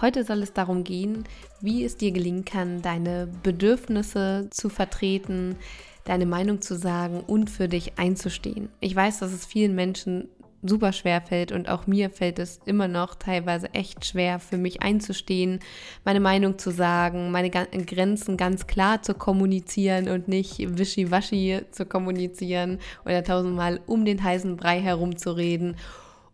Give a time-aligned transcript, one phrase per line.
[0.00, 1.24] Heute soll es darum gehen,
[1.60, 5.56] wie es dir gelingen kann, deine Bedürfnisse zu vertreten,
[6.04, 8.68] deine Meinung zu sagen und für dich einzustehen.
[8.80, 10.28] Ich weiß, dass es vielen Menschen
[10.62, 14.80] super schwer fällt und auch mir fällt es immer noch teilweise echt schwer, für mich
[14.80, 15.58] einzustehen,
[16.04, 22.78] meine Meinung zu sagen, meine Grenzen ganz klar zu kommunizieren und nicht wischiwaschi zu kommunizieren
[23.04, 25.76] oder tausendmal um den heißen Brei herumzureden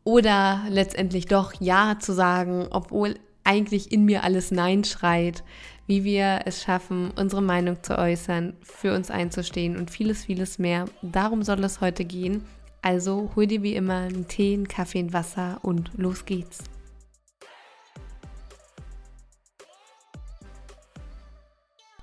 [0.04, 3.14] oder letztendlich doch Ja zu sagen, obwohl
[3.48, 5.42] eigentlich in mir alles Nein schreit,
[5.86, 10.84] wie wir es schaffen, unsere Meinung zu äußern, für uns einzustehen und vieles, vieles mehr.
[11.00, 12.44] Darum soll es heute gehen.
[12.82, 16.58] Also hol dir wie immer einen Tee, einen Kaffee, ein Wasser und los geht's.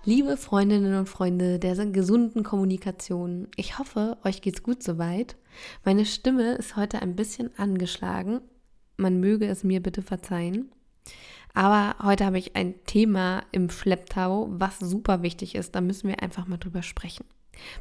[0.04, 5.36] Liebe Freundinnen und Freunde der gesunden Kommunikation, ich hoffe, euch geht's gut soweit.
[5.84, 8.42] Meine Stimme ist heute ein bisschen angeschlagen.
[8.98, 10.72] Man möge es mir bitte verzeihen.
[11.54, 15.74] Aber heute habe ich ein Thema im Schlepptau, was super wichtig ist.
[15.74, 17.26] Da müssen wir einfach mal drüber sprechen.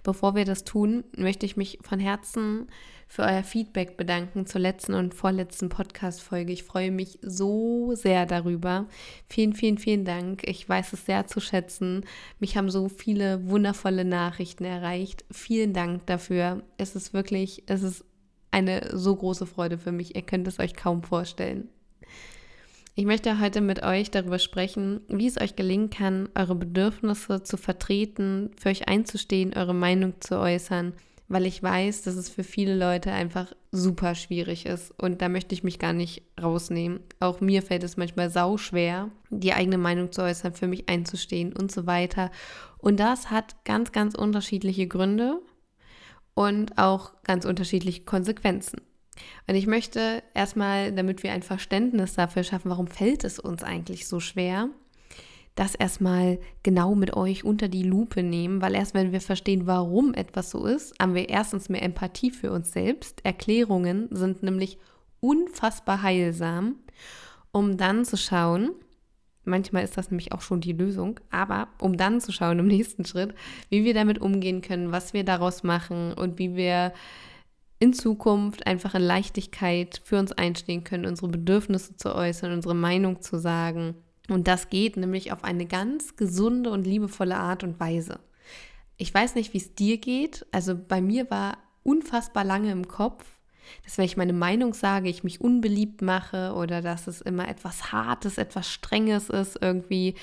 [0.04, 2.68] Bevor wir das tun, möchte ich mich von Herzen
[3.06, 6.52] für euer Feedback bedanken zur letzten und vorletzten Podcast-Folge.
[6.52, 8.86] Ich freue mich so sehr darüber.
[9.28, 10.46] Vielen, vielen, vielen Dank.
[10.48, 12.04] Ich weiß es sehr zu schätzen.
[12.38, 15.24] Mich haben so viele wundervolle Nachrichten erreicht.
[15.30, 16.62] Vielen Dank dafür.
[16.76, 18.04] Es ist wirklich, es ist
[18.50, 20.14] eine so große Freude für mich.
[20.14, 21.68] Ihr könnt es euch kaum vorstellen.
[22.96, 27.56] Ich möchte heute mit euch darüber sprechen, wie es euch gelingen kann, eure Bedürfnisse zu
[27.56, 30.92] vertreten, für euch einzustehen, eure Meinung zu äußern,
[31.26, 35.56] weil ich weiß, dass es für viele Leute einfach super schwierig ist und da möchte
[35.56, 37.00] ich mich gar nicht rausnehmen.
[37.18, 41.52] Auch mir fällt es manchmal sau schwer, die eigene Meinung zu äußern, für mich einzustehen
[41.52, 42.30] und so weiter.
[42.78, 45.40] Und das hat ganz, ganz unterschiedliche Gründe
[46.34, 48.82] und auch ganz unterschiedliche Konsequenzen.
[49.46, 54.06] Und ich möchte erstmal, damit wir ein Verständnis dafür schaffen, warum fällt es uns eigentlich
[54.06, 54.68] so schwer,
[55.54, 60.12] das erstmal genau mit euch unter die Lupe nehmen, weil erst wenn wir verstehen, warum
[60.14, 63.24] etwas so ist, haben wir erstens mehr Empathie für uns selbst.
[63.24, 64.78] Erklärungen sind nämlich
[65.20, 66.76] unfassbar heilsam,
[67.52, 68.72] um dann zu schauen,
[69.44, 73.04] manchmal ist das nämlich auch schon die Lösung, aber um dann zu schauen im nächsten
[73.04, 73.34] Schritt,
[73.68, 76.92] wie wir damit umgehen können, was wir daraus machen und wie wir
[77.84, 83.20] in Zukunft einfach in Leichtigkeit für uns einstehen können, unsere Bedürfnisse zu äußern, unsere Meinung
[83.20, 83.94] zu sagen.
[84.30, 88.20] Und das geht nämlich auf eine ganz gesunde und liebevolle Art und Weise.
[88.96, 90.46] Ich weiß nicht, wie es dir geht.
[90.50, 93.26] Also bei mir war unfassbar lange im Kopf,
[93.84, 97.92] dass wenn ich meine Meinung sage, ich mich unbeliebt mache oder dass es immer etwas
[97.92, 100.14] Hartes, etwas Strenges ist irgendwie.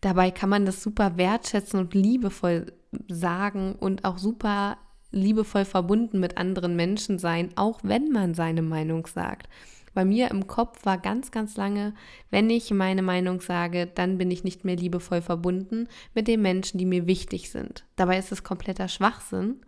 [0.00, 2.72] Dabei kann man das super wertschätzen und liebevoll
[3.08, 4.78] sagen und auch super
[5.10, 9.48] liebevoll verbunden mit anderen Menschen sein, auch wenn man seine Meinung sagt.
[9.92, 11.94] Bei mir im Kopf war ganz, ganz lange,
[12.30, 16.78] wenn ich meine Meinung sage, dann bin ich nicht mehr liebevoll verbunden mit den Menschen,
[16.78, 17.84] die mir wichtig sind.
[17.96, 19.60] Dabei ist es kompletter Schwachsinn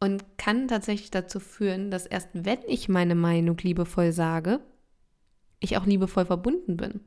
[0.00, 4.60] und kann tatsächlich dazu führen, dass erst wenn ich meine Meinung liebevoll sage,
[5.60, 7.00] ich auch liebevoll verbunden bin.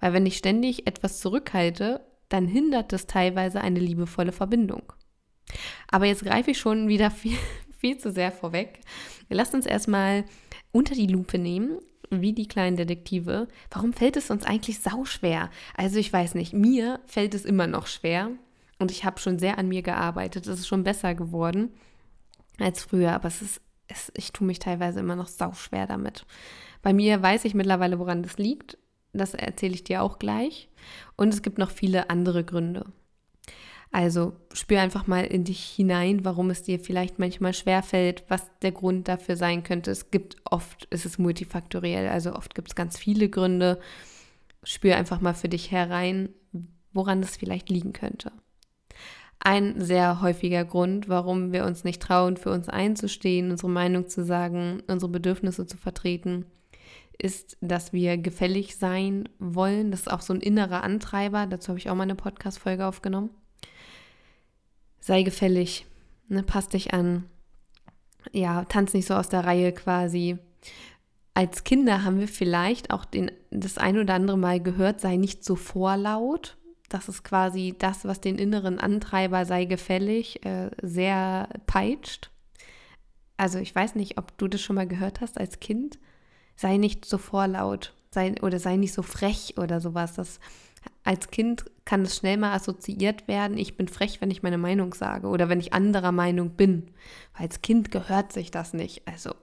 [0.00, 4.92] Weil wenn ich ständig etwas zurückhalte, dann hindert es teilweise eine liebevolle Verbindung.
[5.90, 7.36] Aber jetzt greife ich schon wieder viel,
[7.78, 8.80] viel zu sehr vorweg.
[9.28, 10.24] Lasst uns erstmal
[10.72, 11.78] unter die Lupe nehmen,
[12.10, 13.48] wie die kleinen Detektive.
[13.70, 15.50] Warum fällt es uns eigentlich sauschwer?
[15.76, 18.30] Also ich weiß nicht, mir fällt es immer noch schwer
[18.78, 20.46] und ich habe schon sehr an mir gearbeitet.
[20.46, 21.70] Es ist schon besser geworden
[22.58, 26.26] als früher, aber es ist, es, ich tue mich teilweise immer noch sauschwer damit.
[26.82, 28.78] Bei mir weiß ich mittlerweile, woran das liegt.
[29.12, 30.68] Das erzähle ich dir auch gleich.
[31.16, 32.86] Und es gibt noch viele andere Gründe.
[33.92, 38.72] Also spür einfach mal in dich hinein, warum es dir vielleicht manchmal schwerfällt, was der
[38.72, 39.90] Grund dafür sein könnte.
[39.90, 43.78] Es gibt oft, es ist multifaktoriell, also oft gibt es ganz viele Gründe.
[44.62, 46.30] Spür einfach mal für dich herein,
[46.92, 48.32] woran das vielleicht liegen könnte.
[49.38, 54.24] Ein sehr häufiger Grund, warum wir uns nicht trauen, für uns einzustehen, unsere Meinung zu
[54.24, 56.46] sagen, unsere Bedürfnisse zu vertreten,
[57.18, 59.90] ist, dass wir gefällig sein wollen.
[59.90, 61.46] Das ist auch so ein innerer Antreiber.
[61.46, 63.30] Dazu habe ich auch mal eine Podcast-Folge aufgenommen
[65.06, 65.86] sei gefällig,
[66.26, 67.26] ne, passt dich an,
[68.32, 70.36] ja, tanz nicht so aus der Reihe quasi.
[71.32, 75.44] Als Kinder haben wir vielleicht auch den, das ein oder andere Mal gehört, sei nicht
[75.44, 76.56] so vorlaut.
[76.88, 82.30] das ist quasi das, was den inneren Antreiber sei gefällig, äh, sehr peitscht.
[83.36, 86.00] Also ich weiß nicht, ob du das schon mal gehört hast als Kind.
[86.56, 90.14] Sei nicht so vorlaut, sei oder sei nicht so frech oder sowas.
[90.14, 90.40] Das
[91.04, 94.92] als Kind kann es schnell mal assoziiert werden, ich bin frech, wenn ich meine Meinung
[94.92, 96.88] sage oder wenn ich anderer Meinung bin.
[97.34, 99.06] Weil als Kind gehört sich das nicht.
[99.06, 99.34] Also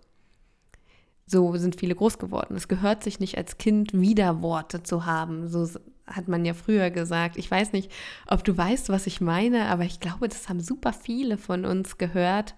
[1.25, 2.55] so sind viele groß geworden.
[2.55, 5.47] Es gehört sich nicht als Kind Widerworte zu haben.
[5.47, 5.67] So
[6.05, 7.37] hat man ja früher gesagt.
[7.37, 7.91] Ich weiß nicht,
[8.27, 11.97] ob du weißt, was ich meine, aber ich glaube, das haben super viele von uns
[11.97, 12.55] gehört.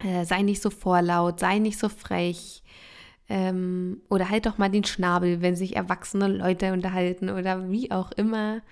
[0.00, 2.62] Äh, sei nicht so vorlaut, sei nicht so frech.
[3.28, 8.12] Ähm, oder halt doch mal den Schnabel, wenn sich erwachsene Leute unterhalten oder wie auch
[8.12, 8.62] immer.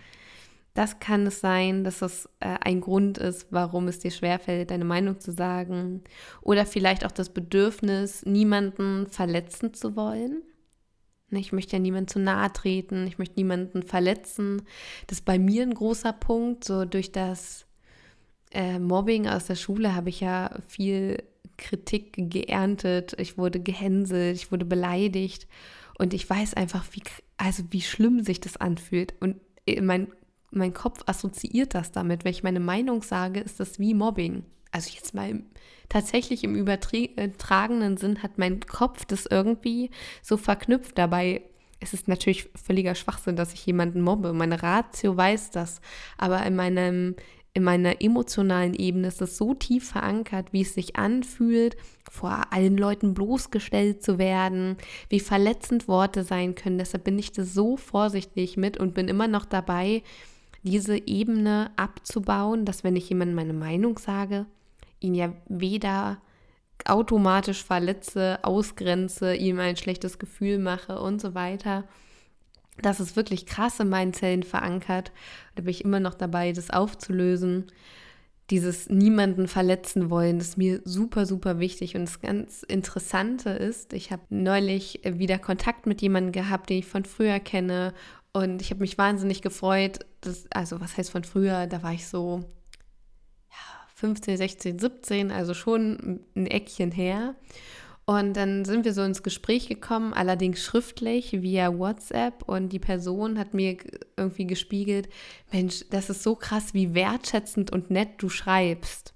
[0.74, 4.84] Das kann es sein, dass es äh, ein Grund ist, warum es dir schwerfällt, deine
[4.84, 6.02] Meinung zu sagen.
[6.42, 10.42] Oder vielleicht auch das Bedürfnis, niemanden verletzen zu wollen.
[11.30, 14.62] Ne, ich möchte ja niemandem zu nahe treten, ich möchte niemanden verletzen.
[15.06, 16.64] Das ist bei mir ein großer Punkt.
[16.64, 17.66] So durch das
[18.52, 21.22] äh, Mobbing aus der Schule habe ich ja viel
[21.60, 23.14] Kritik geerntet.
[23.18, 25.46] Ich wurde gehänselt, ich wurde beleidigt.
[25.98, 27.02] Und ich weiß einfach, wie,
[27.36, 29.14] also wie schlimm sich das anfühlt.
[29.20, 29.36] Und
[29.66, 30.08] äh, mein
[30.50, 32.24] mein Kopf assoziiert das damit.
[32.24, 34.44] Wenn ich meine Meinung sage, ist das wie Mobbing.
[34.72, 35.42] Also jetzt mal
[35.88, 39.90] tatsächlich im übertragenen Sinn hat mein Kopf das irgendwie
[40.22, 40.98] so verknüpft.
[40.98, 41.42] Dabei
[41.80, 44.32] ist es natürlich völliger Schwachsinn, dass ich jemanden mobbe.
[44.32, 45.80] Meine Ratio weiß das.
[46.18, 47.16] Aber in meinem
[47.52, 51.76] in meiner emotionalen Ebene ist es so tief verankert, wie es sich anfühlt,
[52.08, 54.76] vor allen Leuten bloßgestellt zu werden,
[55.08, 56.78] wie verletzend Worte sein können.
[56.78, 60.02] Deshalb bin ich da so vorsichtig mit und bin immer noch dabei,
[60.62, 64.46] diese Ebene abzubauen, dass wenn ich jemandem meine Meinung sage,
[65.00, 66.20] ihn ja weder
[66.84, 71.84] automatisch verletze, ausgrenze, ihm ein schlechtes Gefühl mache und so weiter.
[72.82, 75.12] Das ist wirklich krass in meinen Zellen verankert.
[75.54, 77.66] Da bin ich immer noch dabei, das aufzulösen.
[78.50, 81.94] Dieses niemanden verletzen wollen, ist mir super, super wichtig.
[81.94, 86.86] Und das ganz Interessante ist, ich habe neulich wieder Kontakt mit jemandem gehabt, den ich
[86.86, 87.94] von früher kenne.
[88.32, 92.06] Und ich habe mich wahnsinnig gefreut, dass, also was heißt von früher, da war ich
[92.06, 92.44] so
[93.50, 97.34] ja, 15, 16, 17, also schon ein Eckchen her.
[98.10, 102.42] Und dann sind wir so ins Gespräch gekommen, allerdings schriftlich via WhatsApp.
[102.48, 103.76] Und die Person hat mir
[104.16, 105.08] irgendwie gespiegelt,
[105.52, 109.14] Mensch, das ist so krass, wie wertschätzend und nett du schreibst.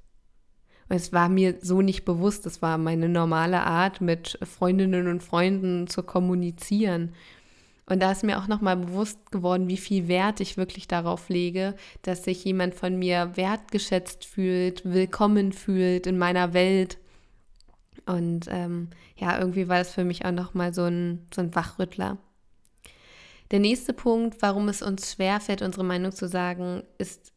[0.89, 5.25] Und es war mir so nicht bewusst, das war meine normale Art, mit Freundinnen und
[5.25, 7.15] Freunden zu kommunizieren.
[7.87, 11.75] Und da ist mir auch nochmal bewusst geworden, wie viel Wert ich wirklich darauf lege,
[12.03, 16.99] dass sich jemand von mir wertgeschätzt fühlt, willkommen fühlt in meiner Welt.
[18.07, 22.19] Und ähm, ja, irgendwie war das für mich auch nochmal so ein, so ein Wachrüttler.
[23.51, 27.33] Der nächste Punkt, warum es uns schwerfällt, unsere Meinung zu sagen, ist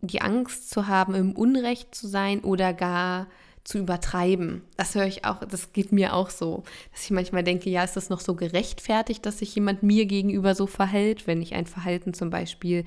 [0.00, 3.26] die Angst zu haben, im Unrecht zu sein oder gar
[3.64, 4.62] zu übertreiben.
[4.76, 7.96] Das höre ich auch, das geht mir auch so, dass ich manchmal denke, ja, ist
[7.96, 12.14] das noch so gerechtfertigt, dass sich jemand mir gegenüber so verhält, wenn ich ein Verhalten
[12.14, 12.84] zum Beispiel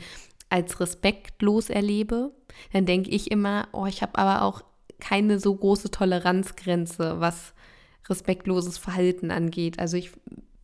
[0.49, 2.31] als respektlos erlebe,
[2.73, 4.63] dann denke ich immer, oh, ich habe aber auch
[5.01, 7.53] keine so große Toleranzgrenze, was
[8.07, 9.79] respektloses Verhalten angeht.
[9.79, 10.11] Also ich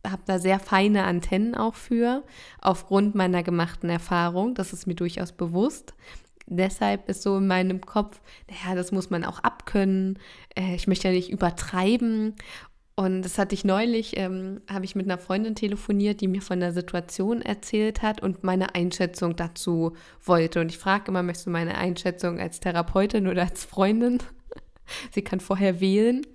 [0.06, 2.22] habe da sehr feine Antennen auch für,
[2.60, 4.54] aufgrund meiner gemachten Erfahrung.
[4.54, 5.94] Das ist mir durchaus bewusst
[6.48, 10.18] deshalb ist so in meinem Kopf, naja, das muss man auch abkönnen.
[10.54, 12.34] Äh, ich möchte ja nicht übertreiben.
[12.98, 16.58] Und das hatte ich neulich, ähm, habe ich mit einer Freundin telefoniert, die mir von
[16.58, 19.92] der Situation erzählt hat und meine Einschätzung dazu
[20.24, 20.60] wollte.
[20.60, 24.18] Und ich frage immer, möchtest du meine Einschätzung als Therapeutin oder als Freundin?
[25.12, 26.26] Sie kann vorher wählen.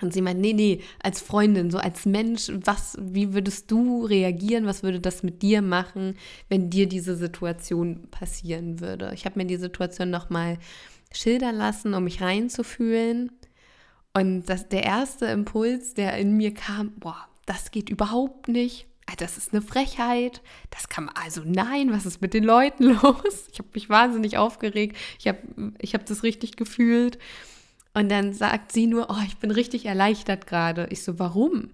[0.00, 4.66] Und sie meint, nee, nee, als Freundin, so als Mensch, was, wie würdest du reagieren?
[4.66, 6.16] Was würde das mit dir machen,
[6.48, 9.10] wenn dir diese Situation passieren würde?
[9.14, 10.58] Ich habe mir die Situation nochmal
[11.12, 13.32] schildern lassen, um mich reinzufühlen.
[14.14, 18.86] Und das, der erste Impuls, der in mir kam, boah, das geht überhaupt nicht.
[19.06, 20.42] Ah, das ist eine Frechheit.
[20.70, 23.48] Das kann man, also nein, was ist mit den Leuten los?
[23.52, 24.96] Ich habe mich wahnsinnig aufgeregt.
[25.18, 25.38] Ich habe
[25.78, 27.18] ich hab das richtig gefühlt.
[27.94, 30.86] Und dann sagt sie nur, oh, ich bin richtig erleichtert gerade.
[30.90, 31.70] Ich so, warum?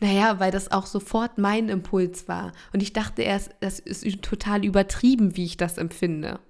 [0.00, 2.52] Naja, weil das auch sofort mein Impuls war.
[2.72, 6.40] Und ich dachte erst, das ist total übertrieben, wie ich das empfinde.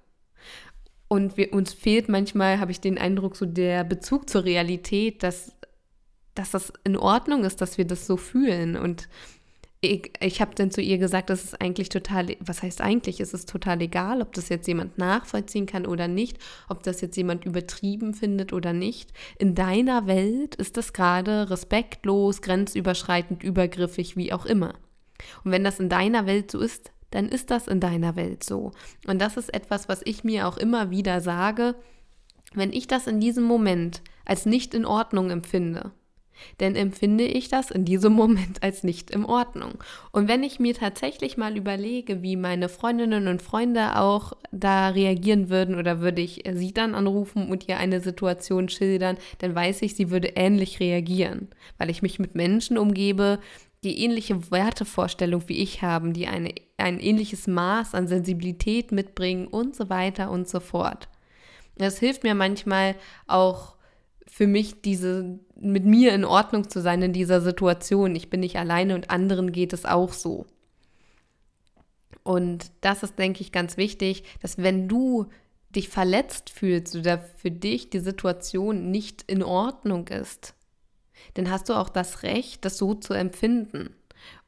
[1.07, 5.51] Und wir, uns fehlt manchmal, habe ich den Eindruck, so der Bezug zur Realität, dass,
[6.33, 8.75] dass das in Ordnung ist, dass wir das so fühlen.
[8.75, 9.07] Und
[9.81, 13.33] ich, ich habe dann zu ihr gesagt, das ist eigentlich total, was heißt eigentlich, ist
[13.33, 16.37] es total egal, ob das jetzt jemand nachvollziehen kann oder nicht,
[16.69, 19.13] ob das jetzt jemand übertrieben findet oder nicht.
[19.37, 24.73] In deiner Welt ist das gerade respektlos, grenzüberschreitend, übergriffig, wie auch immer.
[25.43, 28.73] Und wenn das in deiner Welt so ist, dann ist das in deiner Welt so.
[29.07, 31.75] Und das ist etwas, was ich mir auch immer wieder sage,
[32.53, 35.91] wenn ich das in diesem Moment als nicht in Ordnung empfinde,
[36.59, 39.75] denn empfinde ich das in diesem Moment als nicht in Ordnung.
[40.11, 45.49] Und wenn ich mir tatsächlich mal überlege, wie meine Freundinnen und Freunde auch da reagieren
[45.49, 49.95] würden oder würde ich sie dann anrufen und ihr eine Situation schildern, dann weiß ich,
[49.95, 53.39] sie würde ähnlich reagieren, weil ich mich mit Menschen umgebe,
[53.85, 59.75] die ähnliche Wertevorstellung wie ich haben, die eine, ein ähnliches Maß an Sensibilität mitbringen und
[59.75, 61.07] so weiter und so fort.
[61.77, 62.95] Das hilft mir manchmal
[63.27, 63.75] auch
[64.27, 68.15] für mich diese mit mir in Ordnung zu sein in dieser Situation.
[68.15, 70.45] Ich bin nicht alleine und anderen geht es auch so.
[72.23, 75.27] Und das ist, denke ich, ganz wichtig, dass wenn du
[75.69, 80.55] dich verletzt fühlst oder für dich die Situation nicht in Ordnung ist,
[81.35, 83.95] dann hast du auch das Recht, das so zu empfinden.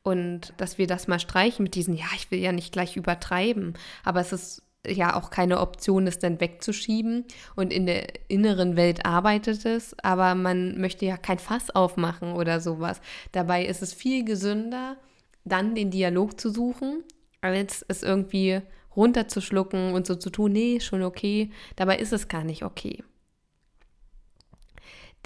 [0.03, 3.74] Und dass wir das mal streichen mit diesen, ja, ich will ja nicht gleich übertreiben,
[4.03, 7.25] aber es ist ja auch keine Option ist, dann wegzuschieben.
[7.56, 12.62] Und in der inneren Welt arbeitet es, aber man möchte ja kein Fass aufmachen oder
[12.62, 13.01] sowas.
[13.34, 14.98] Dabei ist es viel gesünder,
[15.44, 17.03] dann den Dialog zu suchen,
[17.41, 18.62] als es irgendwie
[18.96, 21.51] runterzuschlucken und so zu tun, nee, schon okay.
[21.75, 23.03] Dabei ist es gar nicht okay.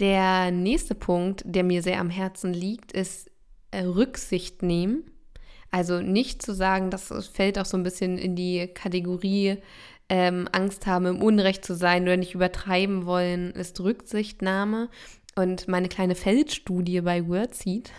[0.01, 3.31] Der nächste Punkt, der mir sehr am Herzen liegt, ist
[3.71, 5.05] äh, Rücksicht nehmen
[5.71, 9.57] also nicht zu sagen, das fällt auch so ein bisschen in die Kategorie
[10.09, 14.89] ähm, Angst haben, im Unrecht zu sein oder nicht übertreiben wollen, ist Rücksichtnahme.
[15.35, 17.89] Und meine kleine Feldstudie bei Wordseed,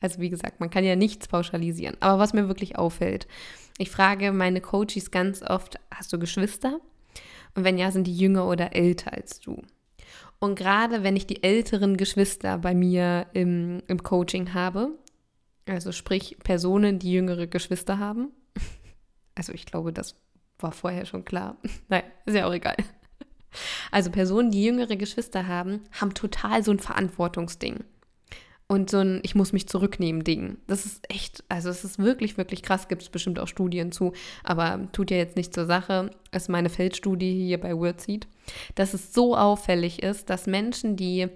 [0.00, 3.26] also wie gesagt, man kann ja nichts pauschalisieren, aber was mir wirklich auffällt,
[3.78, 6.80] ich frage meine Coaches ganz oft, hast du Geschwister?
[7.54, 9.62] Und wenn ja, sind die jünger oder älter als du?
[10.44, 14.90] Und gerade wenn ich die älteren Geschwister bei mir im, im Coaching habe,
[15.66, 18.30] also sprich Personen, die jüngere Geschwister haben.
[19.36, 20.14] Also ich glaube, das
[20.60, 21.56] war vorher schon klar.
[21.88, 22.76] Nein, ist ja auch egal.
[23.90, 27.82] Also Personen, die jüngere Geschwister haben, haben total so ein Verantwortungsding.
[28.66, 30.56] Und so ein Ich muss mich zurücknehmen Ding.
[30.66, 32.88] Das ist echt, also es ist wirklich, wirklich krass.
[32.88, 36.10] Gibt es bestimmt auch Studien zu, aber tut ja jetzt nicht zur Sache.
[36.32, 38.26] Ist meine Feldstudie hier bei Wordseed.
[38.74, 41.28] Dass es so auffällig ist, dass Menschen, die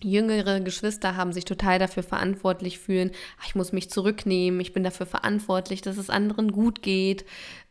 [0.00, 4.84] jüngere Geschwister haben, sich total dafür verantwortlich fühlen, ach, ich muss mich zurücknehmen, ich bin
[4.84, 7.24] dafür verantwortlich, dass es anderen gut geht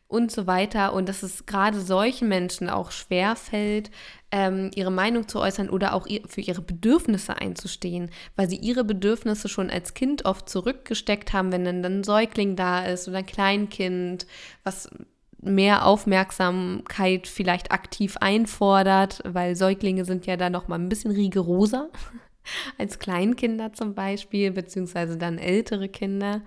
[0.08, 0.94] und so weiter.
[0.94, 3.92] Und dass es gerade solchen Menschen auch schwer fällt,
[4.34, 8.84] ähm, ihre Meinung zu äußern oder auch ihr, für ihre Bedürfnisse einzustehen, weil sie ihre
[8.84, 13.28] Bedürfnisse schon als Kind oft zurückgesteckt haben, wenn dann ein Säugling da ist oder ein
[13.28, 14.26] Kleinkind,
[14.64, 14.90] was
[15.40, 21.90] mehr Aufmerksamkeit vielleicht aktiv einfordert, weil Säuglinge sind ja da noch mal ein bisschen rigoroser
[22.80, 26.42] als Kleinkinder zum Beispiel, beziehungsweise dann ältere Kinder.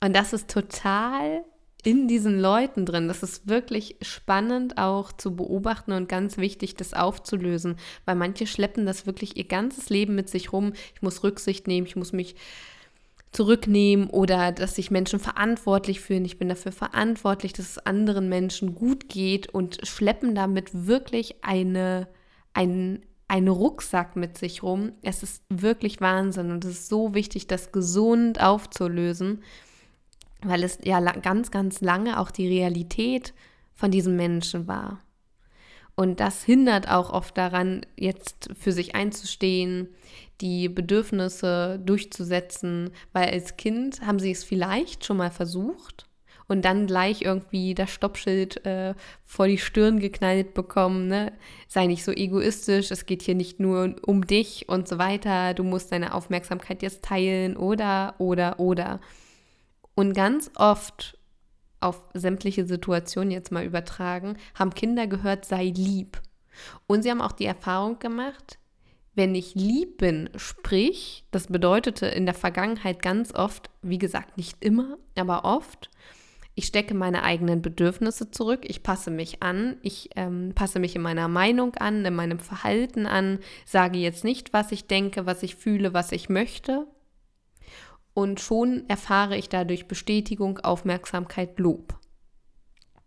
[0.00, 1.42] Und das ist total
[1.88, 3.08] in diesen Leuten drin.
[3.08, 8.84] Das ist wirklich spannend auch zu beobachten und ganz wichtig, das aufzulösen, weil manche schleppen
[8.84, 10.74] das wirklich ihr ganzes Leben mit sich rum.
[10.94, 12.36] Ich muss Rücksicht nehmen, ich muss mich
[13.32, 16.26] zurücknehmen oder dass sich Menschen verantwortlich fühlen.
[16.26, 22.06] Ich bin dafür verantwortlich, dass es anderen Menschen gut geht und schleppen damit wirklich eine,
[22.52, 24.92] ein, einen Rucksack mit sich rum.
[25.00, 29.42] Es ist wirklich Wahnsinn und es ist so wichtig, das gesund aufzulösen,
[30.42, 33.34] weil es ja ganz, ganz lange auch die Realität
[33.74, 35.00] von diesem Menschen war.
[35.94, 39.88] Und das hindert auch oft daran, jetzt für sich einzustehen,
[40.40, 46.08] die Bedürfnisse durchzusetzen, weil als Kind haben sie es vielleicht schon mal versucht
[46.48, 51.32] und dann gleich irgendwie das Stoppschild äh, vor die Stirn geknallt bekommen, ne?
[51.68, 55.62] Sei nicht so egoistisch, es geht hier nicht nur um dich und so weiter, du
[55.62, 59.00] musst deine Aufmerksamkeit jetzt teilen oder, oder, oder.
[59.98, 61.18] Und ganz oft
[61.80, 66.22] auf sämtliche Situationen jetzt mal übertragen, haben Kinder gehört, sei lieb.
[66.86, 68.60] Und sie haben auch die Erfahrung gemacht,
[69.16, 74.64] wenn ich lieb bin, sprich, das bedeutete in der Vergangenheit ganz oft, wie gesagt, nicht
[74.64, 75.90] immer, aber oft,
[76.54, 81.02] ich stecke meine eigenen Bedürfnisse zurück, ich passe mich an, ich ähm, passe mich in
[81.02, 85.56] meiner Meinung an, in meinem Verhalten an, sage jetzt nicht, was ich denke, was ich
[85.56, 86.86] fühle, was ich möchte.
[88.18, 92.00] Und schon erfahre ich dadurch Bestätigung, Aufmerksamkeit, Lob.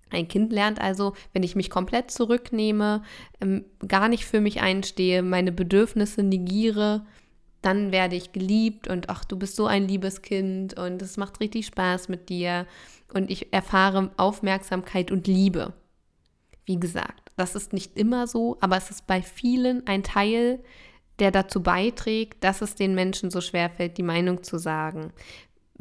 [0.09, 3.03] Ein Kind lernt also, wenn ich mich komplett zurücknehme,
[3.41, 7.05] ähm, gar nicht für mich einstehe, meine Bedürfnisse negiere,
[7.61, 11.41] dann werde ich geliebt und ach, du bist so ein liebes Kind und es macht
[11.41, 12.65] richtig Spaß mit dir
[13.13, 15.73] und ich erfahre Aufmerksamkeit und Liebe.
[16.63, 20.63] Wie gesagt, das ist nicht immer so, aber es ist bei vielen ein Teil,
[21.21, 25.13] der dazu beiträgt, dass es den Menschen so schwer fällt, die Meinung zu sagen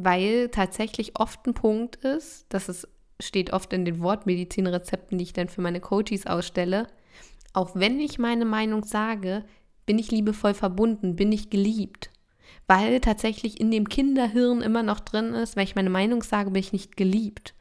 [0.04, 2.88] weil tatsächlich oft ein Punkt ist, dass es
[3.20, 6.86] steht oft in den Wortmedizinrezepten, die ich dann für meine Coaches ausstelle,
[7.52, 9.44] auch wenn ich meine Meinung sage,
[9.84, 12.10] bin ich liebevoll verbunden, bin ich geliebt.
[12.66, 16.60] Weil tatsächlich in dem Kinderhirn immer noch drin ist, wenn ich meine Meinung sage, bin
[16.60, 17.54] ich nicht geliebt.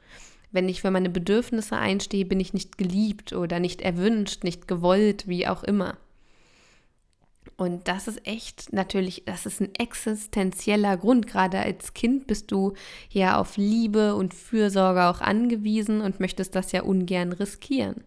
[0.51, 5.27] Wenn ich für meine Bedürfnisse einstehe, bin ich nicht geliebt oder nicht erwünscht, nicht gewollt,
[5.27, 5.97] wie auch immer.
[7.59, 11.27] Und das ist echt natürlich, das ist ein existenzieller Grund.
[11.27, 12.73] Gerade als Kind bist du
[13.09, 18.05] ja auf Liebe und Fürsorge auch angewiesen und möchtest das ja ungern riskieren.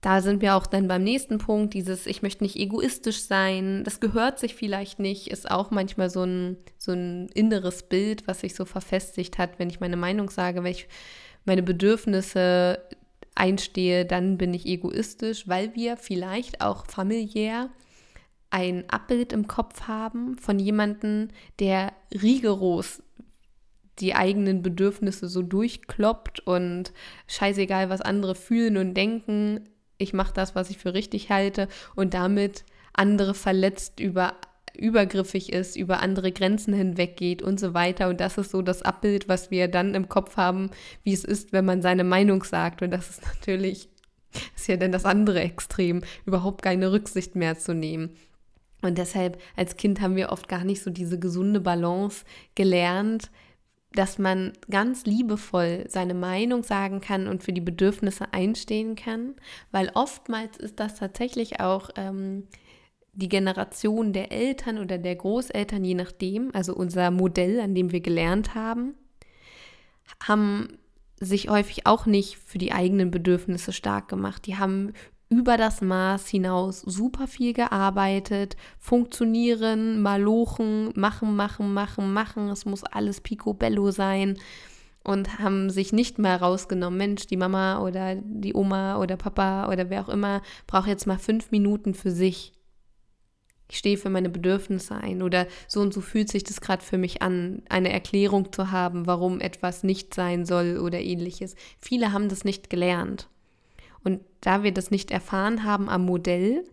[0.00, 4.00] Da sind wir auch dann beim nächsten Punkt, dieses Ich möchte nicht egoistisch sein, das
[4.00, 8.54] gehört sich vielleicht nicht, ist auch manchmal so ein, so ein inneres Bild, was sich
[8.54, 10.88] so verfestigt hat, wenn ich meine Meinung sage, wenn ich
[11.44, 12.80] meine Bedürfnisse
[13.38, 17.70] einstehe, dann bin ich egoistisch, weil wir vielleicht auch familiär
[18.50, 21.28] ein Abbild im Kopf haben von jemandem,
[21.58, 23.02] der rigoros
[23.98, 26.92] die eigenen Bedürfnisse so durchkloppt und
[27.26, 29.68] scheißegal, was andere fühlen und denken,
[29.98, 34.34] ich mache das, was ich für richtig halte und damit andere verletzt über
[34.76, 38.08] übergriffig ist, über andere Grenzen hinweggeht und so weiter.
[38.08, 40.70] Und das ist so das Abbild, was wir dann im Kopf haben,
[41.02, 42.82] wie es ist, wenn man seine Meinung sagt.
[42.82, 43.88] Und das ist natürlich,
[44.56, 48.10] ist ja dann das andere Extrem, überhaupt keine Rücksicht mehr zu nehmen.
[48.82, 53.30] Und deshalb als Kind haben wir oft gar nicht so diese gesunde Balance gelernt,
[53.92, 59.34] dass man ganz liebevoll seine Meinung sagen kann und für die Bedürfnisse einstehen kann,
[59.72, 62.46] weil oftmals ist das tatsächlich auch ähm,
[63.12, 68.00] die Generation der Eltern oder der Großeltern, je nachdem, also unser Modell, an dem wir
[68.00, 68.94] gelernt haben,
[70.22, 70.78] haben
[71.20, 74.46] sich häufig auch nicht für die eigenen Bedürfnisse stark gemacht.
[74.46, 74.92] Die haben
[75.28, 82.48] über das Maß hinaus super viel gearbeitet, funktionieren, malochen, machen, machen, machen, machen.
[82.48, 84.38] Es muss alles picobello sein
[85.04, 89.90] und haben sich nicht mal rausgenommen, Mensch, die Mama oder die Oma oder Papa oder
[89.90, 92.52] wer auch immer braucht jetzt mal fünf Minuten für sich
[93.70, 96.96] ich stehe für meine Bedürfnisse ein oder so und so fühlt sich das gerade für
[96.96, 101.54] mich an, eine Erklärung zu haben, warum etwas nicht sein soll oder ähnliches.
[101.78, 103.28] Viele haben das nicht gelernt.
[104.02, 106.64] Und da wir das nicht erfahren haben am Modell,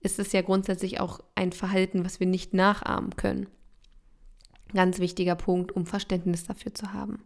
[0.00, 3.46] ist es ja grundsätzlich auch ein Verhalten, was wir nicht nachahmen können.
[4.74, 7.22] Ganz wichtiger Punkt, um Verständnis dafür zu haben.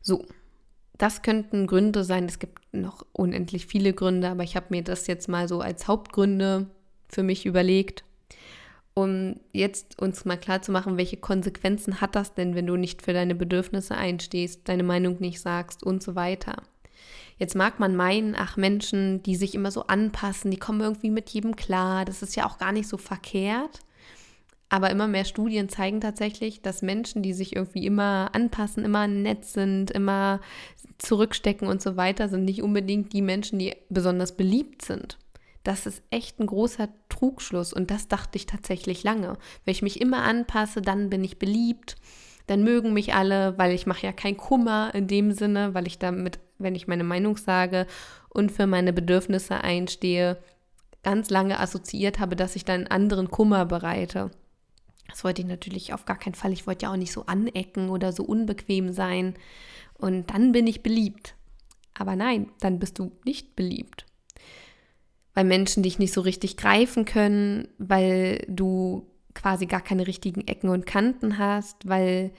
[0.00, 0.24] So,
[0.96, 2.24] das könnten Gründe sein.
[2.24, 5.86] Es gibt noch unendlich viele Gründe, aber ich habe mir das jetzt mal so als
[5.86, 6.70] Hauptgründe
[7.08, 8.04] für mich überlegt,
[8.94, 13.02] um jetzt uns mal klar zu machen, welche Konsequenzen hat das denn, wenn du nicht
[13.02, 16.62] für deine Bedürfnisse einstehst, deine Meinung nicht sagst und so weiter.
[17.38, 21.30] Jetzt mag man meinen, ach Menschen, die sich immer so anpassen, die kommen irgendwie mit
[21.30, 23.80] jedem klar, das ist ja auch gar nicht so verkehrt.
[24.70, 29.44] Aber immer mehr Studien zeigen tatsächlich, dass Menschen, die sich irgendwie immer anpassen, immer nett
[29.46, 30.40] sind, immer
[30.98, 35.16] zurückstecken und so weiter, sind nicht unbedingt die Menschen, die besonders beliebt sind.
[35.64, 39.36] Das ist echt ein großer Trugschluss und das dachte ich tatsächlich lange.
[39.64, 41.96] Wenn ich mich immer anpasse, dann bin ich beliebt,
[42.46, 45.98] dann mögen mich alle, weil ich mache ja kein Kummer in dem Sinne, weil ich
[45.98, 47.86] damit, wenn ich meine Meinung sage
[48.30, 50.38] und für meine Bedürfnisse einstehe,
[51.02, 54.30] ganz lange assoziiert habe, dass ich dann anderen Kummer bereite.
[55.08, 56.52] Das wollte ich natürlich auf gar keinen Fall.
[56.52, 59.34] Ich wollte ja auch nicht so anecken oder so unbequem sein.
[59.94, 61.34] Und dann bin ich beliebt.
[61.94, 64.07] Aber nein, dann bist du nicht beliebt
[65.38, 70.68] weil Menschen dich nicht so richtig greifen können, weil du quasi gar keine richtigen Ecken
[70.68, 72.32] und Kanten hast, weil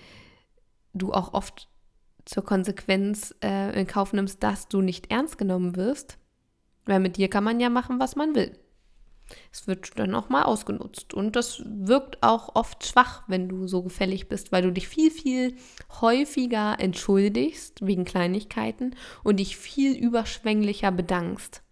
[0.94, 1.70] du auch oft
[2.26, 6.18] zur Konsequenz äh, in Kauf nimmst, dass du nicht ernst genommen wirst.
[6.88, 8.52] Weil mit dir kann man ja machen, was man will.
[9.54, 11.14] Es wird dann auch mal ausgenutzt.
[11.14, 15.10] Und das wirkt auch oft schwach, wenn du so gefällig bist, weil du dich viel,
[15.10, 15.56] viel
[16.02, 21.64] häufiger entschuldigst wegen Kleinigkeiten und dich viel überschwänglicher bedankst.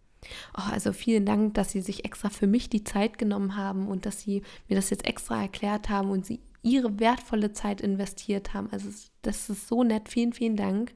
[0.58, 4.06] Oh, also vielen Dank, dass Sie sich extra für mich die Zeit genommen haben und
[4.06, 8.70] dass Sie mir das jetzt extra erklärt haben und Sie Ihre wertvolle Zeit investiert haben.
[8.72, 8.90] Also
[9.22, 10.10] das ist so nett.
[10.10, 10.94] Vielen, vielen Dank.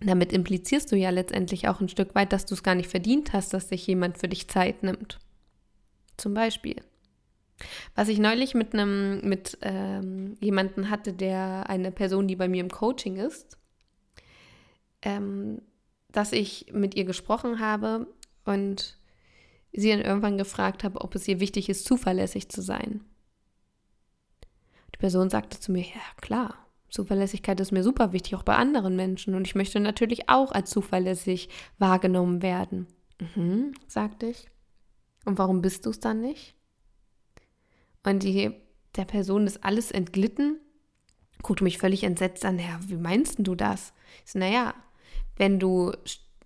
[0.00, 3.32] Damit implizierst du ja letztendlich auch ein Stück weit, dass du es gar nicht verdient
[3.32, 5.18] hast, dass sich jemand für dich Zeit nimmt.
[6.16, 6.76] Zum Beispiel.
[7.94, 12.60] Was ich neulich mit einem, mit ähm, jemanden hatte, der eine Person, die bei mir
[12.60, 13.56] im Coaching ist,
[15.02, 15.62] ähm,
[16.14, 18.06] dass ich mit ihr gesprochen habe
[18.44, 18.98] und
[19.72, 23.04] sie dann irgendwann gefragt habe, ob es ihr wichtig ist, zuverlässig zu sein.
[24.94, 26.54] Die Person sagte zu mir, ja klar,
[26.88, 29.34] Zuverlässigkeit ist mir super wichtig, auch bei anderen Menschen.
[29.34, 31.48] Und ich möchte natürlich auch als zuverlässig
[31.78, 32.86] wahrgenommen werden.
[33.34, 34.48] Mhm, sagte ich.
[35.24, 36.54] Und warum bist du es dann nicht?
[38.04, 38.52] Und die
[38.94, 40.60] der Person ist alles entglitten,
[41.42, 43.92] guckte mich völlig entsetzt an, ja, wie meinst du das?
[44.24, 44.72] Ich so, naja,
[45.36, 45.92] wenn du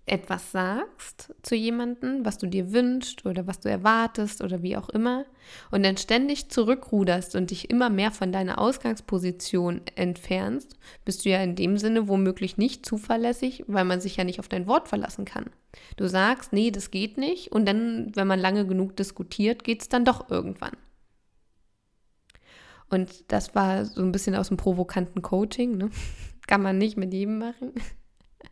[0.09, 4.89] etwas sagst zu jemandem, was du dir wünschst oder was du erwartest oder wie auch
[4.89, 5.25] immer,
[5.71, 11.41] und dann ständig zurückruderst und dich immer mehr von deiner Ausgangsposition entfernst, bist du ja
[11.41, 15.25] in dem Sinne womöglich nicht zuverlässig, weil man sich ja nicht auf dein Wort verlassen
[15.25, 15.45] kann.
[15.97, 19.89] Du sagst, nee, das geht nicht, und dann, wenn man lange genug diskutiert, geht es
[19.89, 20.75] dann doch irgendwann.
[22.89, 25.89] Und das war so ein bisschen aus dem provokanten Coaching, ne?
[26.47, 27.73] Kann man nicht mit jedem machen.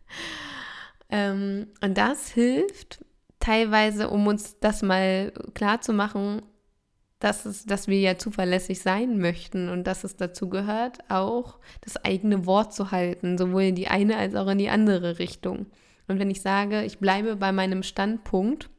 [1.09, 2.99] Ähm, und das hilft
[3.39, 6.41] teilweise, um uns das mal klar zu machen,
[7.19, 12.03] dass, es, dass wir ja zuverlässig sein möchten und dass es dazu gehört, auch das
[12.03, 15.67] eigene Wort zu halten, sowohl in die eine als auch in die andere Richtung.
[16.07, 18.69] Und wenn ich sage, ich bleibe bei meinem Standpunkt,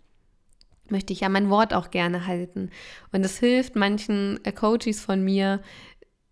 [0.88, 2.70] möchte ich ja mein Wort auch gerne halten.
[3.12, 5.60] Und es hilft manchen Coaches von mir,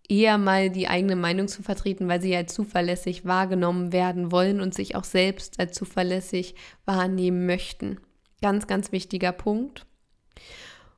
[0.09, 4.73] eher mal die eigene Meinung zu vertreten, weil sie als zuverlässig wahrgenommen werden wollen und
[4.73, 7.99] sich auch selbst als zuverlässig wahrnehmen möchten.
[8.41, 9.85] Ganz, ganz wichtiger Punkt.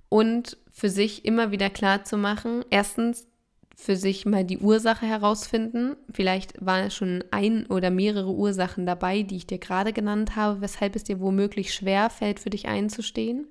[0.10, 3.28] Und für sich immer wieder klar zu machen, erstens
[3.76, 5.95] für sich mal die Ursache herausfinden.
[6.12, 10.98] Vielleicht waren schon ein oder mehrere Ursachen dabei, die ich dir gerade genannt habe, weshalb
[10.98, 13.48] es dir womöglich schwer fällt, für dich einzustehen.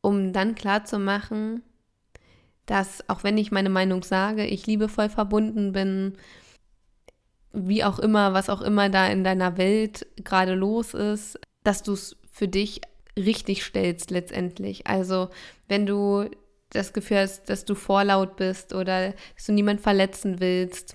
[0.00, 1.62] Um dann klar zu machen,
[2.70, 6.16] dass auch wenn ich meine Meinung sage, ich liebevoll verbunden bin,
[7.52, 11.94] wie auch immer, was auch immer da in deiner Welt gerade los ist, dass du
[11.94, 12.80] es für dich
[13.18, 14.86] richtig stellst letztendlich.
[14.86, 15.30] Also
[15.66, 16.30] wenn du
[16.68, 20.94] das Gefühl hast, dass du vorlaut bist oder dass du niemand verletzen willst,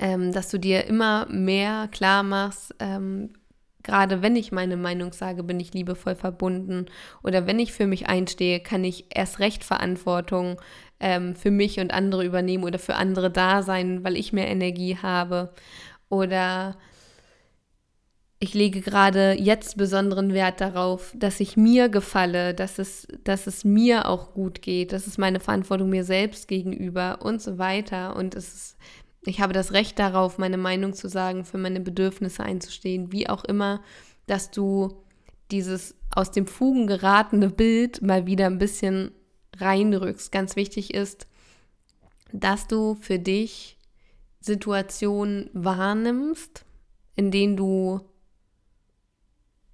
[0.00, 3.34] ähm, dass du dir immer mehr klar machst, ähm,
[3.84, 6.86] Gerade wenn ich meine Meinung sage, bin ich liebevoll verbunden.
[7.22, 10.60] Oder wenn ich für mich einstehe, kann ich erst recht Verantwortung
[10.98, 14.96] ähm, für mich und andere übernehmen oder für andere da sein, weil ich mehr Energie
[14.96, 15.52] habe.
[16.08, 16.76] Oder
[18.38, 23.64] ich lege gerade jetzt besonderen Wert darauf, dass ich mir gefalle, dass es, dass es
[23.64, 28.16] mir auch gut geht, das ist meine Verantwortung mir selbst gegenüber und so weiter.
[28.16, 28.76] Und es ist
[29.26, 33.44] ich habe das Recht darauf, meine Meinung zu sagen, für meine Bedürfnisse einzustehen, wie auch
[33.44, 33.82] immer,
[34.26, 35.02] dass du
[35.50, 39.12] dieses aus dem Fugen geratene Bild mal wieder ein bisschen
[39.56, 40.32] reinrückst.
[40.32, 41.26] Ganz wichtig ist,
[42.32, 43.78] dass du für dich
[44.40, 46.64] Situationen wahrnimmst,
[47.14, 48.00] in denen du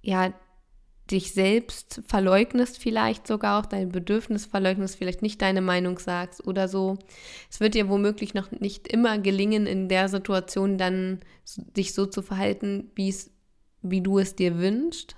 [0.01, 0.33] ja
[1.11, 6.67] dich selbst verleugnest vielleicht sogar auch, dein Bedürfnis verleugnest, vielleicht nicht deine Meinung sagst oder
[6.67, 6.97] so.
[7.49, 11.19] Es wird dir womöglich noch nicht immer gelingen, in der Situation dann
[11.55, 15.15] dich so zu verhalten, wie du es dir wünschst.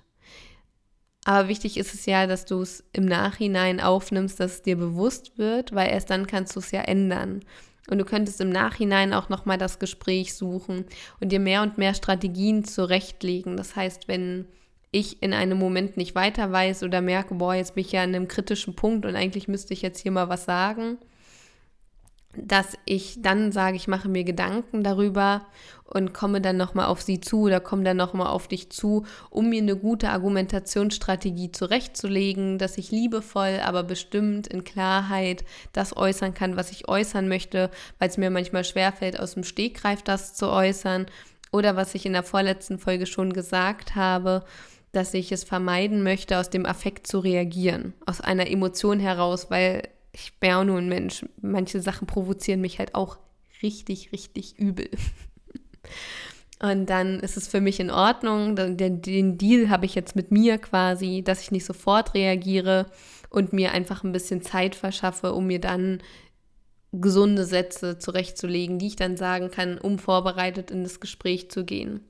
[1.25, 5.37] Aber wichtig ist es ja, dass du es im Nachhinein aufnimmst, dass es dir bewusst
[5.37, 7.39] wird, weil erst dann kannst du es ja ändern.
[7.89, 10.85] Und du könntest im Nachhinein auch nochmal das Gespräch suchen
[11.19, 13.57] und dir mehr und mehr Strategien zurechtlegen.
[13.57, 14.47] Das heißt, wenn
[14.93, 18.15] ich in einem Moment nicht weiter weiß oder merke, boah, jetzt bin ich ja an
[18.15, 20.97] einem kritischen Punkt und eigentlich müsste ich jetzt hier mal was sagen,
[22.35, 25.45] dass ich dann sage, ich mache mir Gedanken darüber
[25.85, 29.49] und komme dann nochmal auf sie zu oder komme dann nochmal auf dich zu, um
[29.49, 36.55] mir eine gute Argumentationsstrategie zurechtzulegen, dass ich liebevoll, aber bestimmt in Klarheit das äußern kann,
[36.55, 41.07] was ich äußern möchte, weil es mir manchmal schwerfällt, aus dem Stegreif das zu äußern.
[41.51, 44.43] Oder was ich in der vorletzten Folge schon gesagt habe,
[44.93, 49.89] dass ich es vermeiden möchte, aus dem Affekt zu reagieren, aus einer Emotion heraus, weil
[50.13, 51.25] ich bin auch nur ein Mensch.
[51.41, 53.17] Manche Sachen provozieren mich halt auch
[53.61, 54.89] richtig, richtig übel.
[56.61, 58.55] Und dann ist es für mich in Ordnung.
[58.55, 62.85] Den, den Deal habe ich jetzt mit mir quasi, dass ich nicht sofort reagiere
[63.29, 66.01] und mir einfach ein bisschen Zeit verschaffe, um mir dann
[66.93, 72.01] gesunde Sätze zurechtzulegen, die ich dann sagen kann, um vorbereitet in das Gespräch zu gehen.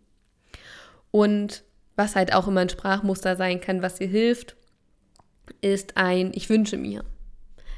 [1.10, 1.64] Und
[1.96, 4.56] was halt auch immer ein Sprachmuster sein kann, was dir hilft,
[5.62, 7.04] ist ein Ich wünsche mir.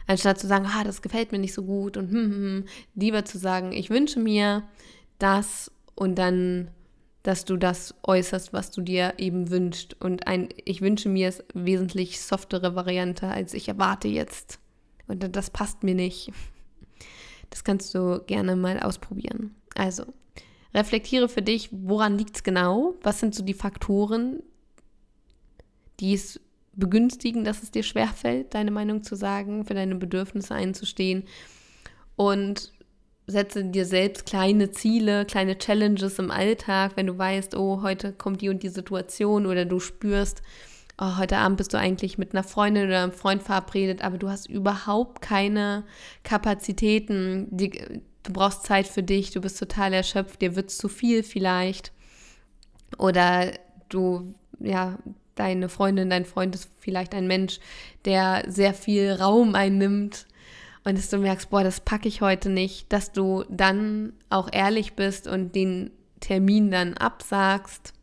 [0.07, 3.25] Anstatt zu sagen, ah, das gefällt mir nicht so gut und hm, hm, hm, lieber
[3.25, 4.63] zu sagen, ich wünsche mir
[5.17, 6.69] das und dann,
[7.23, 9.99] dass du das äußerst, was du dir eben wünschst.
[9.99, 14.59] Und ein Ich wünsche mir ist wesentlich softere Variante als ich erwarte jetzt.
[15.07, 16.31] Und das passt mir nicht.
[17.49, 19.55] Das kannst du gerne mal ausprobieren.
[19.75, 20.05] Also,
[20.75, 22.95] Reflektiere für dich, woran liegt es genau?
[23.01, 24.43] Was sind so die Faktoren,
[26.01, 26.41] die es
[26.73, 31.23] begünstigen, dass es dir schwerfällt, deine Meinung zu sagen, für deine Bedürfnisse einzustehen?
[32.17, 32.73] Und
[33.27, 38.41] setze dir selbst kleine Ziele, kleine Challenges im Alltag, wenn du weißt, oh, heute kommt
[38.41, 40.41] die und die Situation oder du spürst,
[40.99, 44.29] oh, heute Abend bist du eigentlich mit einer Freundin oder einem Freund verabredet, aber du
[44.29, 45.85] hast überhaupt keine
[46.23, 47.71] Kapazitäten, die,
[48.25, 51.91] du brauchst Zeit für dich, du bist total erschöpft, dir wird zu viel vielleicht.
[52.97, 53.51] Oder
[53.89, 54.97] du, ja,
[55.35, 57.59] deine Freundin, dein Freund ist vielleicht ein Mensch,
[58.05, 60.25] der sehr viel Raum einnimmt
[60.83, 64.93] und dass du merkst, boah, das packe ich heute nicht, dass du dann auch ehrlich
[64.93, 67.93] bist und den Termin dann absagst,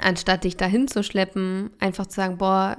[0.00, 2.76] anstatt dich dahin zu schleppen, einfach zu sagen, boah,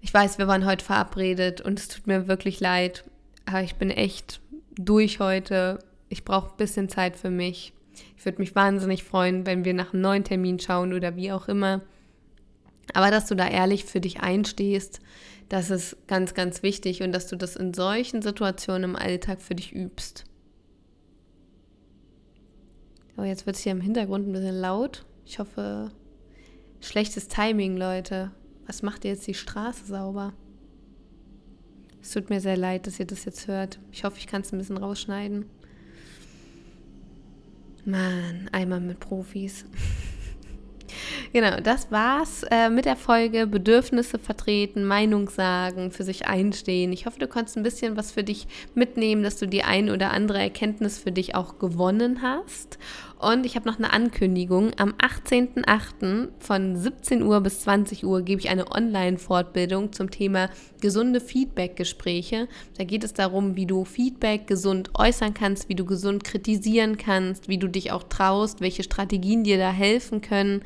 [0.00, 3.04] ich weiß, wir waren heute verabredet und es tut mir wirklich leid,
[3.46, 4.40] aber ich bin echt
[4.78, 5.78] durch heute.
[6.08, 7.72] Ich brauche ein bisschen Zeit für mich.
[8.16, 11.48] Ich würde mich wahnsinnig freuen, wenn wir nach einem neuen Termin schauen oder wie auch
[11.48, 11.82] immer.
[12.92, 15.00] Aber dass du da ehrlich für dich einstehst,
[15.48, 19.54] das ist ganz, ganz wichtig und dass du das in solchen Situationen im Alltag für
[19.54, 20.24] dich übst.
[23.16, 25.06] Oh, jetzt wird es hier im Hintergrund ein bisschen laut.
[25.24, 25.90] Ich hoffe,
[26.80, 28.32] schlechtes Timing, Leute.
[28.66, 30.34] Was macht ihr jetzt die Straße sauber?
[32.06, 33.80] Es tut mir sehr leid, dass ihr das jetzt hört.
[33.90, 35.44] Ich hoffe, ich kann es ein bisschen rausschneiden.
[37.84, 39.64] Mann, einmal mit Profis.
[41.32, 46.92] Genau, das war's äh, mit der Folge Bedürfnisse vertreten, Meinung sagen, für sich einstehen.
[46.92, 50.12] Ich hoffe, du konntest ein bisschen was für dich mitnehmen, dass du die ein oder
[50.12, 52.78] andere Erkenntnis für dich auch gewonnen hast.
[53.18, 54.72] Und ich habe noch eine Ankündigung.
[54.76, 56.28] Am 18.08.
[56.38, 60.50] von 17 Uhr bis 20 Uhr gebe ich eine Online-Fortbildung zum Thema
[60.82, 62.46] gesunde Feedback-Gespräche.
[62.76, 67.48] Da geht es darum, wie du Feedback gesund äußern kannst, wie du gesund kritisieren kannst,
[67.48, 70.62] wie du dich auch traust, welche Strategien dir da helfen können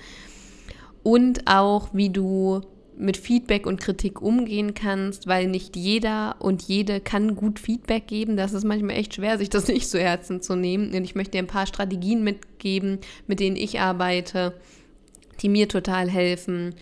[1.05, 2.63] und auch, wie du
[3.01, 8.37] mit Feedback und Kritik umgehen kannst, weil nicht jeder und jede kann gut Feedback geben.
[8.37, 10.95] Das ist manchmal echt schwer, sich das nicht zu Herzen zu nehmen.
[10.95, 14.55] Und ich möchte dir ein paar Strategien mitgeben, mit denen ich arbeite,
[15.41, 16.75] die mir total helfen.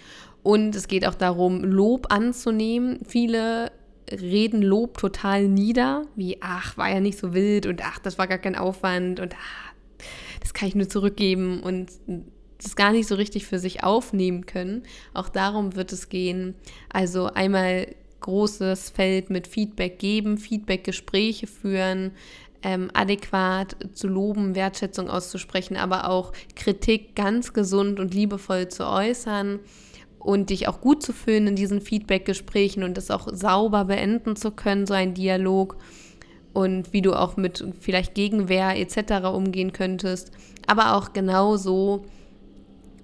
[0.43, 3.01] Und es geht auch darum, Lob anzunehmen.
[3.07, 3.71] Viele
[4.11, 8.27] reden Lob total nieder, wie, ach, war ja nicht so wild und ach, das war
[8.27, 9.73] gar kein Aufwand und ach,
[10.41, 11.91] das kann ich nur zurückgeben und
[12.63, 14.83] das gar nicht so richtig für sich aufnehmen können.
[15.15, 16.55] Auch darum wird es gehen.
[16.91, 22.13] Also einmal großes Feld mit Feedback geben, Feedback-Gespräche führen,
[22.63, 29.61] ähm, adäquat zu loben, Wertschätzung auszusprechen, aber auch Kritik ganz gesund und liebevoll zu äußern
[30.19, 34.51] und dich auch gut zu fühlen in diesen Feedback-Gesprächen und das auch sauber beenden zu
[34.51, 35.77] können, so ein Dialog
[36.53, 39.29] und wie du auch mit vielleicht Gegenwehr etc.
[39.33, 40.33] umgehen könntest,
[40.67, 42.05] aber auch genauso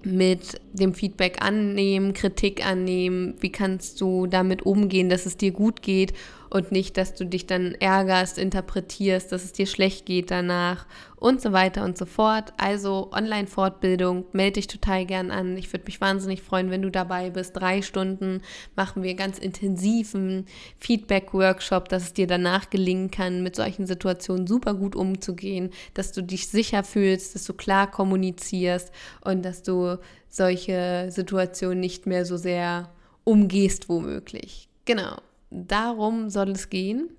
[0.05, 5.81] mit dem Feedback annehmen, Kritik annehmen, wie kannst du damit umgehen, dass es dir gut
[5.81, 6.13] geht
[6.55, 10.85] und nicht, dass du dich dann ärgerst, interpretierst, dass es dir schlecht geht danach
[11.17, 12.53] und so weiter und so fort.
[12.55, 15.57] Also Online-Fortbildung, melde dich total gern an.
[15.57, 17.57] Ich würde mich wahnsinnig freuen, wenn du dabei bist.
[17.57, 18.41] Drei Stunden
[18.77, 20.45] machen wir ganz intensiven
[20.79, 26.23] Feedback-Workshop, dass es dir danach gelingen kann, mit solchen Situationen super gut umzugehen, dass du
[26.23, 28.93] dich sicher fühlst, dass du klar kommunizierst
[29.25, 29.97] und dass du
[30.29, 32.93] solche Situationen nicht mehr so sehr
[33.25, 34.69] umgehst womöglich.
[34.85, 35.17] Genau
[35.49, 37.09] darum soll es gehen.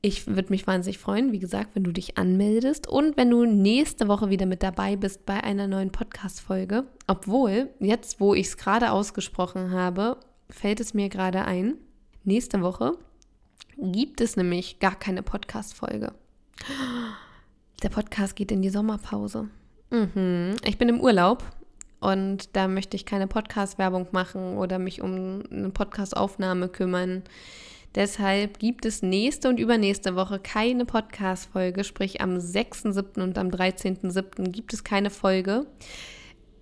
[0.00, 4.06] Ich würde mich wahnsinnig freuen, wie gesagt, wenn du dich anmeldest und wenn du nächste
[4.06, 6.84] Woche wieder mit dabei bist bei einer neuen Podcast-Folge.
[7.08, 11.74] Obwohl, jetzt, wo ich es gerade ausgesprochen habe, fällt es mir gerade ein,
[12.22, 12.92] nächste Woche
[13.78, 16.12] gibt es nämlich gar keine Podcast-Folge.
[17.82, 19.48] Der Podcast geht in die Sommerpause.
[19.90, 20.56] Mhm.
[20.64, 21.44] Ich bin im Urlaub
[22.00, 27.22] und da möchte ich keine Podcast-Werbung machen oder mich um eine Podcast-Aufnahme kümmern.
[27.94, 33.22] Deshalb gibt es nächste und übernächste Woche keine Podcast-Folge, sprich am 6.7.
[33.22, 34.50] und am 13.7.
[34.50, 35.66] gibt es keine Folge.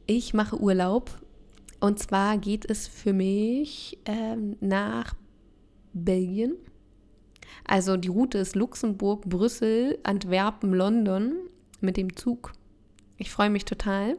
[0.06, 1.10] Ich mache Urlaub
[1.80, 5.14] und zwar geht es für mich ähm, nach
[5.92, 6.54] Belgien.
[7.64, 11.34] Also die Route ist Luxemburg, Brüssel, Antwerpen, London
[11.80, 12.52] mit dem Zug.
[13.18, 14.16] Ich freue mich total.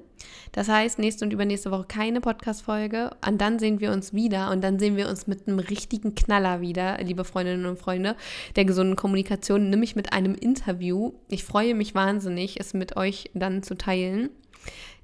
[0.51, 3.11] Das heißt, nächste und übernächste Woche keine Podcast-Folge.
[3.25, 4.49] Und dann sehen wir uns wieder.
[4.51, 8.15] Und dann sehen wir uns mit einem richtigen Knaller wieder, liebe Freundinnen und Freunde
[8.55, 11.13] der gesunden Kommunikation, nämlich mit einem Interview.
[11.29, 14.29] Ich freue mich wahnsinnig, es mit euch dann zu teilen.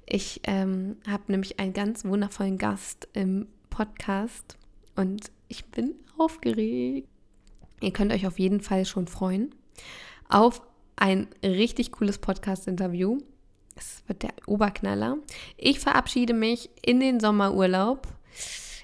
[0.06, 4.58] Ich ähm, habe nämlich einen ganz wundervollen Gast im Podcast
[4.96, 7.08] und ich bin aufgeregt.
[7.80, 9.54] Ihr könnt euch auf jeden Fall schon freuen
[10.28, 10.62] auf
[10.96, 13.18] ein richtig cooles Podcast-Interview.
[13.76, 15.16] Es wird der Oberknaller.
[15.56, 18.06] Ich verabschiede mich in den Sommerurlaub.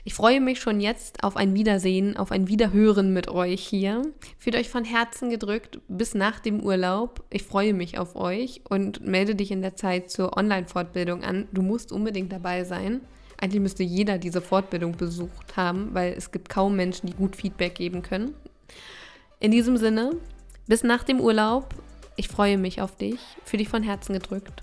[0.02, 4.02] Ich freue mich schon jetzt auf ein Wiedersehen, auf ein Wiederhören mit euch hier.
[4.38, 7.22] Fühlt euch von Herzen gedrückt bis nach dem Urlaub.
[7.30, 11.48] Ich freue mich auf euch und melde dich in der Zeit zur Online-Fortbildung an.
[11.52, 13.02] Du musst unbedingt dabei sein.
[13.38, 17.74] Eigentlich müsste jeder diese Fortbildung besucht haben, weil es gibt kaum Menschen, die gut Feedback
[17.74, 18.34] geben können.
[19.38, 20.16] In diesem Sinne,
[20.66, 21.74] bis nach dem Urlaub.
[22.16, 24.62] Ich freue mich auf dich, für dich von Herzen gedrückt.